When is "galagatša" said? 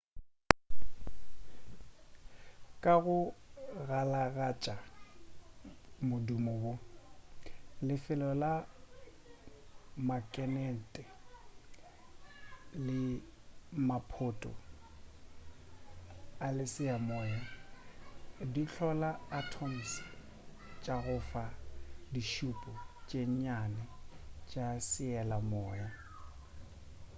3.87-4.75